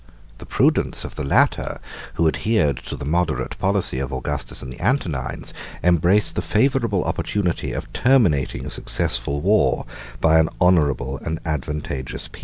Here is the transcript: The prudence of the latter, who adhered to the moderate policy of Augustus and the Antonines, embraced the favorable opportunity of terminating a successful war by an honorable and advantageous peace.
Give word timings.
The 0.39 0.47
prudence 0.47 1.05
of 1.05 1.13
the 1.13 1.23
latter, 1.23 1.79
who 2.15 2.27
adhered 2.27 2.77
to 2.85 2.95
the 2.95 3.05
moderate 3.05 3.55
policy 3.59 3.99
of 3.99 4.11
Augustus 4.11 4.63
and 4.63 4.73
the 4.73 4.79
Antonines, 4.81 5.53
embraced 5.83 6.33
the 6.33 6.41
favorable 6.41 7.03
opportunity 7.03 7.71
of 7.71 7.93
terminating 7.93 8.65
a 8.65 8.71
successful 8.71 9.41
war 9.41 9.85
by 10.19 10.39
an 10.39 10.49
honorable 10.59 11.19
and 11.23 11.39
advantageous 11.45 12.27
peace. 12.27 12.39